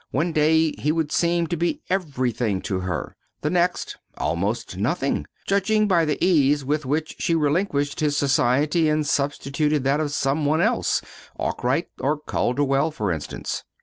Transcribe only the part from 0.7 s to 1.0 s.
he